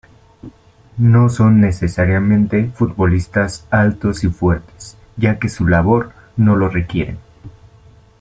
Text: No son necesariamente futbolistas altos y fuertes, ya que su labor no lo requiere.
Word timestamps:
No 0.97 1.29
son 1.29 1.61
necesariamente 1.61 2.71
futbolistas 2.73 3.67
altos 3.69 4.23
y 4.23 4.29
fuertes, 4.29 4.97
ya 5.15 5.37
que 5.37 5.47
su 5.47 5.67
labor 5.67 6.11
no 6.37 6.55
lo 6.55 6.69
requiere. 6.69 7.17